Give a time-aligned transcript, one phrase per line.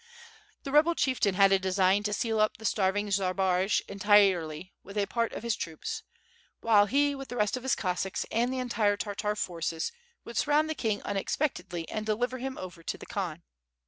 [0.63, 5.05] The rebel chieftain had a design to seal up the starving Zbaraj entirely with a
[5.05, 6.01] part of his troops,
[6.59, 9.91] while he with the rest of his Cossacks, and the entire Tartar forces,
[10.25, 13.43] would sur round the king unexpectedly and deliver him over to the Khan.